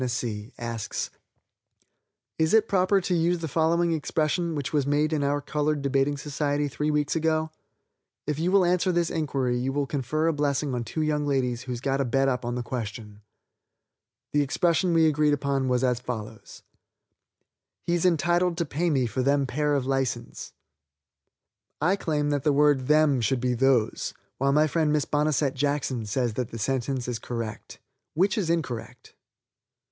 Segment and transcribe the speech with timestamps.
[0.57, 1.11] _,asks:
[2.39, 6.17] "Is it proper to use the following expression, which was made in our colored debating
[6.17, 7.51] society three weeks ago?
[8.25, 11.61] If you will answer this inquiry you will confer a blessing on two young ladies
[11.61, 13.21] who's got a bet up on the question.
[14.31, 16.63] The expression we agree was as follows:
[17.85, 20.51] 'He's entitled to pay me for them pair of license.'
[21.79, 26.07] "I claim that the word 'them' should be 'those,' while my friend Miss Bonesette Jackson
[26.07, 27.77] says that the sentence is correct.
[28.15, 29.13] Which is incorrect?"